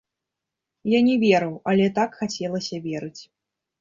Я 0.93 0.99
не 1.09 1.15
верыў, 1.25 1.53
але 1.73 1.85
так 1.99 2.17
хацелася 2.23 2.81
верыць. 2.87 3.21